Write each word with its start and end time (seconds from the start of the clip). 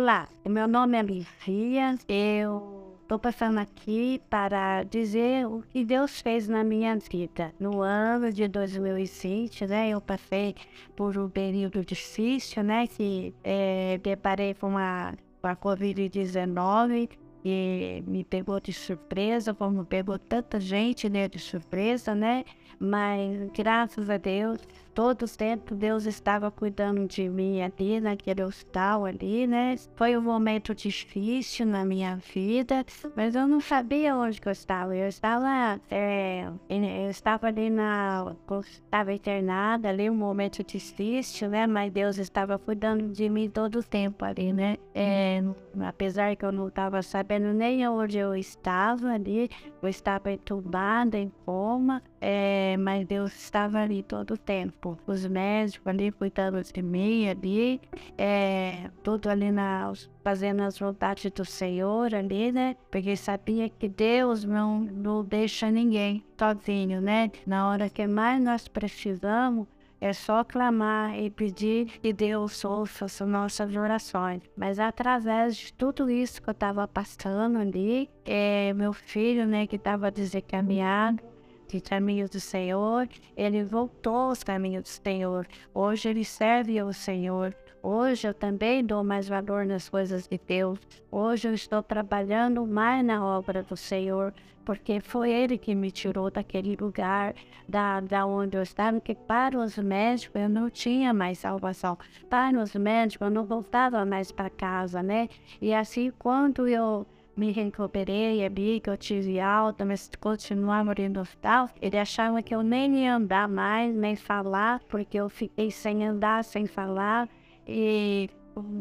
Olá, 0.00 0.28
meu 0.48 0.68
nome 0.68 0.96
é 0.96 1.02
Lívia, 1.02 1.98
eu 2.08 2.96
estou 3.02 3.18
passando 3.18 3.58
aqui 3.58 4.22
para 4.30 4.84
dizer 4.84 5.44
o 5.44 5.64
que 5.72 5.84
Deus 5.84 6.20
fez 6.20 6.46
na 6.46 6.62
minha 6.62 6.96
vida. 6.96 7.52
No 7.58 7.82
ano 7.82 8.32
de 8.32 8.46
2020, 8.46 9.66
né, 9.66 9.88
eu 9.88 10.00
passei 10.00 10.54
por 10.94 11.18
um 11.18 11.28
período 11.28 11.84
difícil, 11.84 12.62
né, 12.62 12.86
que 12.86 13.34
é, 13.42 13.98
deparei 13.98 14.54
com 14.54 14.78
a, 14.78 15.14
com 15.42 15.48
a 15.48 15.56
Covid-19 15.56 17.10
e 17.44 18.02
me 18.06 18.24
pegou 18.24 18.60
de 18.60 18.72
surpresa, 18.72 19.54
como 19.54 19.84
pegou 19.84 20.18
tanta 20.18 20.60
gente, 20.60 21.08
né, 21.08 21.28
de 21.28 21.38
surpresa, 21.38 22.14
né, 22.14 22.44
mas 22.78 23.50
graças 23.52 24.08
a 24.08 24.16
Deus 24.16 24.60
todo 24.98 25.26
o 25.26 25.28
tempo 25.28 25.76
Deus 25.76 26.06
estava 26.06 26.50
cuidando 26.50 27.06
de 27.06 27.28
mim 27.28 27.62
ali 27.62 28.00
naquele 28.00 28.42
hospital 28.42 29.04
ali, 29.04 29.46
né? 29.46 29.76
Foi 29.94 30.16
um 30.16 30.20
momento 30.20 30.74
difícil 30.74 31.66
na 31.66 31.84
minha 31.84 32.16
vida, 32.16 32.84
mas 33.14 33.36
eu 33.36 33.46
não 33.46 33.60
sabia 33.60 34.16
onde 34.16 34.40
eu 34.44 34.50
estava. 34.50 34.96
Eu 34.96 35.06
estava, 35.06 35.80
é, 35.88 36.48
eu 36.68 37.10
estava 37.10 37.46
ali 37.46 37.70
na, 37.70 38.34
estava 38.60 39.12
internada 39.12 39.88
ali, 39.88 40.10
um 40.10 40.16
momento 40.16 40.64
difícil, 40.64 41.48
né? 41.48 41.64
Mas 41.64 41.92
Deus 41.92 42.18
estava 42.18 42.58
cuidando 42.58 43.12
de 43.12 43.28
mim 43.28 43.48
todo 43.48 43.78
o 43.78 43.82
tempo 43.84 44.24
ali, 44.24 44.52
né? 44.52 44.78
É, 44.92 45.40
apesar 45.78 46.34
que 46.34 46.44
eu 46.44 46.50
não 46.50 46.66
estava 46.66 47.02
sabendo 47.02 47.27
nem 47.36 47.86
onde 47.88 48.16
eu 48.16 48.34
estava 48.34 49.08
ali, 49.08 49.50
eu 49.82 49.88
estava 49.88 50.32
entubada, 50.32 51.18
em 51.18 51.30
coma, 51.44 52.02
é, 52.20 52.76
mas 52.78 53.06
Deus 53.06 53.34
estava 53.34 53.78
ali 53.80 54.02
todo 54.02 54.34
o 54.34 54.38
tempo 54.38 54.98
os 55.06 55.26
médicos 55.26 55.86
ali 55.86 56.10
cuidando 56.12 56.62
de 56.62 56.82
mim 56.82 57.28
ali, 57.28 57.80
é, 58.16 58.90
tudo 59.02 59.28
ali 59.28 59.50
na, 59.50 59.92
fazendo 60.22 60.62
as 60.62 60.78
vontades 60.78 61.30
do 61.32 61.44
Senhor 61.44 62.14
ali, 62.14 62.52
né? 62.52 62.76
Porque 62.90 63.16
sabia 63.16 63.68
que 63.68 63.88
Deus 63.88 64.44
não, 64.44 64.80
não 64.80 65.24
deixa 65.24 65.70
ninguém 65.70 66.24
sozinho, 66.38 67.00
né? 67.00 67.30
Na 67.46 67.68
hora 67.68 67.88
que 67.90 68.06
mais 68.06 68.42
nós 68.42 68.68
precisamos, 68.68 69.66
é 70.00 70.12
só 70.12 70.44
clamar 70.44 71.18
e 71.18 71.30
pedir 71.30 71.86
que 72.00 72.12
Deus 72.12 72.64
ouça 72.64 73.06
as 73.06 73.20
nossas 73.20 73.74
orações. 73.74 74.42
Mas 74.56 74.78
através 74.78 75.56
de 75.56 75.72
tudo 75.72 76.10
isso 76.10 76.40
que 76.40 76.48
eu 76.48 76.52
estava 76.52 76.86
passando 76.86 77.58
ali, 77.58 78.08
é, 78.24 78.72
meu 78.74 78.92
filho, 78.92 79.46
né, 79.46 79.66
que 79.66 79.76
estava 79.76 80.10
desencaminhado, 80.10 81.22
de 81.68 81.80
caminhos 81.80 82.30
do 82.30 82.40
Senhor, 82.40 83.06
ele 83.36 83.62
voltou 83.62 84.30
aos 84.30 84.42
caminhos 84.42 84.84
do 84.84 84.88
Senhor. 84.88 85.46
Hoje 85.74 86.08
ele 86.08 86.24
serve 86.24 86.78
ao 86.78 86.92
Senhor. 86.92 87.54
Hoje 87.82 88.26
eu 88.28 88.34
também 88.34 88.84
dou 88.84 89.04
mais 89.04 89.28
valor 89.28 89.64
nas 89.64 89.88
coisas 89.88 90.26
de 90.26 90.38
Deus. 90.38 90.78
Hoje 91.10 91.48
eu 91.48 91.54
estou 91.54 91.82
trabalhando 91.82 92.66
mais 92.66 93.04
na 93.04 93.24
obra 93.24 93.62
do 93.62 93.76
Senhor, 93.76 94.34
porque 94.64 95.00
foi 95.00 95.30
Ele 95.30 95.56
que 95.56 95.74
me 95.74 95.90
tirou 95.90 96.30
daquele 96.30 96.76
lugar, 96.76 97.34
da, 97.68 98.00
da 98.00 98.26
onde 98.26 98.56
eu 98.56 98.62
estava, 98.62 99.00
que 99.00 99.14
para 99.14 99.56
os 99.58 99.78
médicos 99.78 100.40
eu 100.42 100.48
não 100.48 100.68
tinha 100.68 101.14
mais 101.14 101.38
salvação. 101.38 101.96
Para 102.28 102.60
os 102.60 102.74
médicos 102.74 103.26
eu 103.26 103.30
não 103.30 103.44
voltava 103.44 104.04
mais 104.04 104.32
para 104.32 104.50
casa, 104.50 105.02
né? 105.02 105.28
E 105.60 105.72
assim, 105.72 106.12
quando 106.18 106.66
eu 106.66 107.06
me 107.38 107.52
recuperei, 107.52 108.44
ali 108.44 108.80
que 108.80 108.90
eu 108.90 108.96
tive 108.96 109.38
alta, 109.38 109.84
mas 109.84 110.10
continuava 110.20 110.92
no 111.08 111.20
hospital, 111.20 111.70
ele 111.80 111.96
achava 111.96 112.42
que 112.42 112.52
eu 112.52 112.64
nem 112.64 113.04
ia 113.04 113.14
andar 113.14 113.48
mais, 113.48 113.94
nem 113.94 114.16
falar, 114.16 114.80
porque 114.88 115.16
eu 115.16 115.28
fiquei 115.28 115.70
sem 115.70 116.04
andar, 116.04 116.42
sem 116.42 116.66
falar, 116.66 117.28
e 117.68 118.30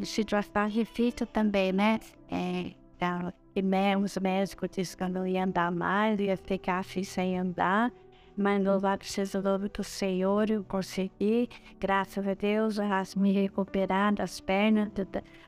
situação 0.03 0.67
difícil 0.69 1.27
também, 1.27 1.71
né? 1.71 1.99
É, 2.31 2.71
então, 2.95 3.33
e 3.55 3.61
os 3.97 4.17
médicos 4.17 4.69
disseram 4.69 5.07
que 5.07 5.13
não 5.13 5.27
ia 5.27 5.43
andar 5.43 5.71
mais, 5.71 6.19
ia 6.19 6.37
ficar 6.37 6.79
assim 6.79 7.03
sem 7.03 7.37
andar, 7.37 7.91
mas 8.37 8.63
louvado 8.63 9.03
seja 9.03 9.39
o 9.39 9.41
nome 9.41 9.67
do 9.69 9.83
Senhor, 9.83 10.49
eu 10.51 10.63
consegui, 10.63 11.49
graças 11.79 12.27
a 12.27 12.35
Deus, 12.35 12.77
me 13.15 13.31
recuperar 13.31 14.13
das 14.13 14.39
pernas, 14.39 14.89
de, 14.93 15.07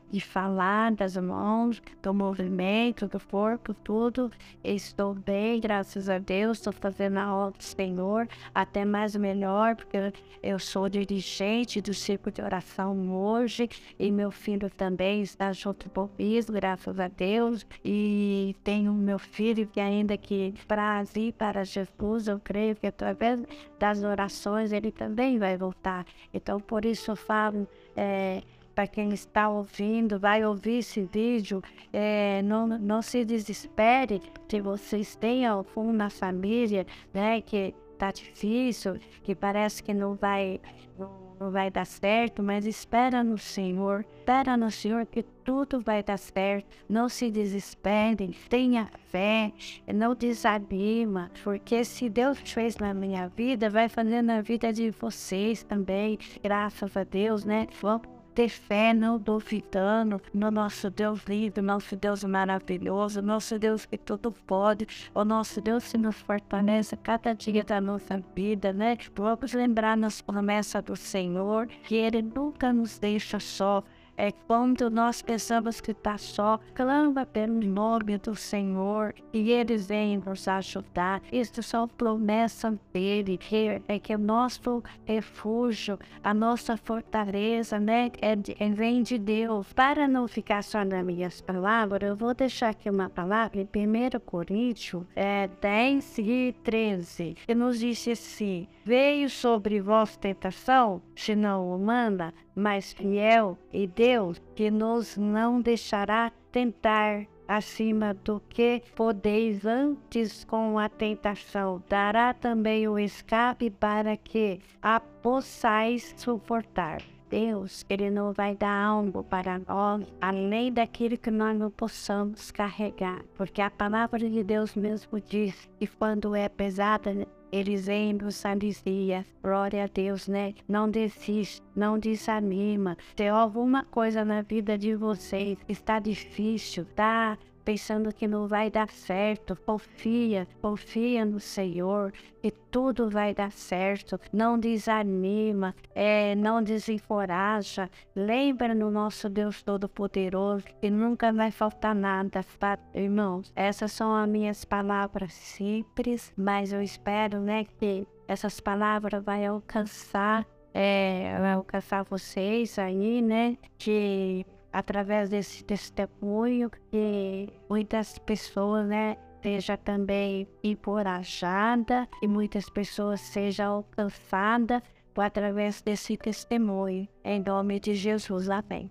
de 0.10 0.20
falar, 0.20 0.92
das 0.94 1.16
mãos, 1.16 1.82
do 2.02 2.14
movimento, 2.14 3.08
do 3.08 3.20
corpo, 3.20 3.76
tudo. 3.76 4.32
Estou 4.64 5.14
bem, 5.14 5.62
graças 5.62 6.10
a 6.10 6.18
Deus, 6.18 6.58
estou 6.58 6.74
fazendo 6.74 7.18
a 7.18 7.34
obra 7.34 7.60
do 7.60 7.64
Senhor, 7.64 8.28
até 8.56 8.84
mais 8.84 9.16
melhor, 9.16 9.76
porque 9.76 10.12
eu 10.42 10.58
sou 10.58 10.90
dirigente 10.90 11.82
do 11.82 11.94
círculo 11.94 12.34
de 12.34 12.42
oração 12.42 13.16
hoje, 13.16 13.70
e 14.00 14.12
meu 14.12 14.32
filho 14.32 14.70
também 14.70 15.22
está 15.22 15.54
junto 15.54 15.90
comigo, 15.92 16.52
graças 16.52 17.00
a 17.00 17.08
Deus, 17.08 17.66
e 17.86 18.56
tenho 18.64 18.94
meu 18.94 19.20
filho 19.20 19.68
que 19.68 19.80
ainda 19.80 20.18
que 20.18 20.56
para 20.68 21.04
ir 21.16 21.34
para 21.34 21.64
Jesus, 21.64 22.28
eu 22.28 22.40
creio 22.40 22.79
porque 22.80 22.88
através 22.88 23.44
das 23.78 24.02
orações 24.02 24.72
ele 24.72 24.90
também 24.90 25.38
vai 25.38 25.58
voltar. 25.58 26.06
Então, 26.34 26.60
por 26.60 26.86
isso 26.86 27.12
eu 27.12 27.16
falo. 27.16 27.68
É, 27.96 28.42
para 28.74 28.88
quem 28.88 29.10
está 29.10 29.50
ouvindo, 29.50 30.18
vai 30.18 30.46
ouvir 30.46 30.78
esse 30.78 31.02
vídeo, 31.02 31.62
é, 31.92 32.42
não, 32.44 32.66
não 32.66 33.02
se 33.02 33.26
desespere 33.26 34.22
se 34.48 34.62
vocês 34.62 35.18
têm 35.18 35.46
algum 35.46 35.92
na 35.92 36.10
família, 36.10 36.88
né, 37.14 37.42
que 37.42 37.76
tá 37.98 38.10
difícil, 38.10 38.98
que 39.22 39.36
parece 39.36 39.84
que 39.84 39.94
não 39.94 40.16
vai, 40.16 40.62
não, 40.98 41.29
não 41.40 41.52
vai 41.52 41.72
dar 41.72 41.86
certo, 41.86 42.44
mas 42.44 42.66
espera 42.66 43.24
no 43.24 43.38
Senhor, 43.38 44.06
espera 44.18 44.58
no 44.58 44.70
Senhor 44.70 45.06
que 45.06 45.24
tudo 45.24 45.80
vai 45.80 46.04
dar 46.04 46.18
certo. 46.18 46.68
Não 46.88 47.08
se 47.08 47.32
desespere, 47.32 48.36
tenha 48.50 48.90
fé, 49.10 49.52
não 49.94 50.14
desanima, 50.14 51.32
porque 51.44 51.84
se 51.86 52.10
Deus 52.10 52.40
fez 52.40 52.78
na 52.78 52.94
minha 52.94 53.28
vida, 53.30 53.70
vai 53.70 53.88
fazer 53.88 54.22
na 54.22 54.42
vida 54.42 54.74
de 54.74 54.92
vocês 54.92 55.64
também, 55.64 56.20
graças 56.44 56.96
a 56.98 57.04
Deus, 57.04 57.46
né? 57.46 57.68
Vamos 57.82 58.19
ter 58.40 58.48
fé, 58.48 58.94
não 58.94 59.20
duvidando 59.20 60.22
no 60.34 60.50
nosso 60.50 60.90
Deus 60.90 61.26
lindo, 61.26 61.62
nosso 61.62 61.98
Deus 61.98 62.24
maravilhoso, 62.24 63.22
nosso 63.22 63.60
Deus 63.60 63.86
que 63.86 63.98
tudo 63.98 64.32
pode, 64.32 64.88
o 65.14 65.26
nosso 65.26 65.60
Deus 65.60 65.92
que 65.92 65.98
nos 65.98 66.16
fortalece 66.16 66.96
cada 66.96 67.34
dia 67.36 67.66
da 67.66 67.82
nossa 67.82 68.24
vida, 68.34 68.72
né? 68.72 68.98
Vamos 69.14 69.52
lembrar 69.52 69.98
nas 69.98 70.22
promessas 70.22 70.82
do 70.82 70.96
Senhor 70.96 71.68
que 71.68 71.96
Ele 71.96 72.22
nunca 72.22 72.72
nos 72.72 72.98
deixa 72.98 73.42
só. 73.42 73.84
É 74.20 74.34
quando 74.34 74.90
nós 74.90 75.22
pensamos 75.22 75.80
que 75.80 75.92
está 75.92 76.18
só, 76.18 76.60
clama 76.74 77.26
pelo 77.26 77.62
nome 77.62 78.18
do 78.18 78.36
Senhor 78.36 79.16
e 79.32 79.50
Ele 79.50 79.78
vem 79.78 80.18
nos 80.18 80.46
ajudar. 80.46 81.22
Isso 81.32 81.64
são 81.64 81.88
promessas 81.88 82.78
dele, 82.92 83.38
que 83.38 83.82
é 83.88 83.98
que 83.98 84.14
o 84.14 84.20
nosso 84.20 84.84
refúgio, 85.06 85.98
a 86.22 86.34
nossa 86.34 86.76
fortaleza, 86.76 87.80
né, 87.80 88.12
é, 88.22 88.34
é, 88.60 88.70
vem 88.72 89.04
de 89.04 89.18
Deus. 89.18 89.72
Para 89.72 90.06
não 90.06 90.28
ficar 90.28 90.66
só 90.66 90.84
nas 90.84 91.06
minhas 91.06 91.40
palavras, 91.40 92.10
eu 92.10 92.16
vou 92.18 92.34
deixar 92.34 92.72
aqui 92.72 92.90
uma 92.90 93.10
palavra 93.10 93.62
em 93.62 93.88
1 93.88 94.20
Coríntios 94.26 95.06
é, 95.16 95.48
10 95.62 96.18
e 96.18 96.56
13, 96.62 97.38
que 97.48 97.56
nos 97.56 97.80
diz 97.80 98.06
assim: 98.06 98.68
Veio 98.84 99.30
sobre 99.30 99.80
vós 99.80 100.18
tentação, 100.18 101.02
se 101.16 101.38
não 101.38 101.74
humana, 101.74 102.34
mas 102.54 102.92
fiel 102.92 103.58
e 103.72 103.88
Deus 103.88 104.09
que 104.56 104.72
nos 104.72 105.18
não 105.18 105.62
deixará 105.62 106.32
tentar 106.52 107.26
acima 107.48 108.14
do 108.14 108.40
que 108.48 108.84
podeis 108.96 109.66
antes 109.66 110.44
com 110.44 110.78
a 110.78 110.88
tentação. 110.88 111.84
Dará 111.90 112.34
também 112.34 112.88
o 112.88 113.00
escape 113.00 113.72
para 113.72 114.16
que 114.16 114.60
a 114.82 115.00
possais 115.00 116.14
suportar. 116.16 117.02
Deus, 117.30 117.86
Ele 117.88 118.10
não 118.10 118.34
vai 118.34 118.56
dar 118.56 118.86
algo 118.86 119.24
para 119.24 119.60
nós 119.60 120.04
além 120.20 120.74
daquilo 120.74 121.18
que 121.18 121.30
nós 121.30 121.58
não 121.58 121.70
possamos 121.70 122.50
carregar. 122.52 123.24
Porque 123.36 123.62
a 123.62 123.70
palavra 123.70 124.20
de 124.20 124.44
Deus 124.44 124.76
mesmo 124.76 125.20
diz 125.22 125.70
que 125.80 125.86
quando 125.86 126.36
é 126.36 126.50
pesada, 126.50 127.28
vêm 127.52 128.14
nos 128.14 128.44
dizia, 128.58 129.26
glória 129.44 129.84
a 129.84 129.88
Deus, 129.88 130.28
né? 130.28 130.54
Não 130.68 130.90
desiste, 130.90 131.62
não 131.76 131.98
desanima. 131.98 132.98
Se 133.18 133.28
alguma 133.28 133.84
coisa 133.86 134.24
na 134.24 134.42
vida 134.42 134.78
de 134.78 134.96
vocês 134.96 135.58
está 135.68 136.00
difícil, 136.00 136.86
tá 136.96 137.38
pensando 137.70 138.12
que 138.12 138.28
não 138.28 138.48
vai 138.48 138.72
dar 138.72 138.90
certo, 138.90 139.56
confia, 139.64 140.48
confia 140.60 141.24
no 141.24 141.40
Senhor, 141.40 142.12
que 142.42 142.50
tudo 142.50 143.12
vai 143.12 143.32
dar 143.32 143.52
certo. 143.52 144.20
Não 144.34 144.58
desanima, 144.58 145.76
é, 145.94 146.34
não 146.34 146.64
desencoraja. 146.64 147.88
Lembra 148.16 148.74
no 148.74 148.90
nosso 148.90 149.30
Deus 149.30 149.62
Todo-Poderoso 149.62 150.66
que 150.82 150.90
nunca 150.90 151.32
vai 151.32 151.52
faltar 151.52 151.94
nada, 151.94 152.44
tá? 152.58 152.80
irmãos. 152.92 153.54
Essas 153.56 153.92
são 153.92 154.16
as 154.16 154.28
minhas 154.28 154.66
palavras 154.66 155.32
simples, 155.32 156.34
mas 156.36 156.74
eu 156.74 156.82
espero, 156.82 157.40
né, 157.40 157.66
que 157.78 158.08
essas 158.28 158.60
palavras 158.60 159.24
vai 159.24 159.46
alcançar, 159.46 160.44
é, 160.74 161.38
vai 161.40 161.54
alcançar 161.54 162.04
vocês 162.04 162.80
aí, 162.80 163.22
né, 163.22 163.60
que 163.78 164.44
através 164.72 165.30
desse 165.30 165.64
testemunho 165.64 166.70
que 166.92 167.50
muitas 167.70 168.18
pessoas, 168.20 168.88
né, 168.88 169.18
seja 169.42 169.78
também 169.78 170.48
encorajada 170.64 172.08
e 172.22 172.28
muitas 172.28 172.70
pessoas 172.70 173.22
sejam 173.22 173.76
alcançadas 173.76 174.82
através 175.16 175.82
desse 175.82 176.16
testemunho. 176.16 177.06
Em 177.24 177.44
nome 177.44 177.80
de 177.80 177.94
Jesus, 177.94 178.50
amém. 178.50 178.88